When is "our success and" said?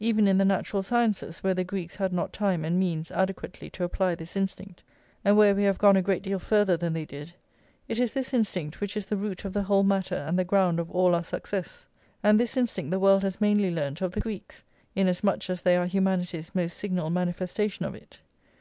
11.14-12.40